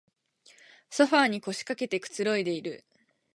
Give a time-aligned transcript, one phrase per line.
[0.89, 2.83] ソファーに腰かけてくつろいでいる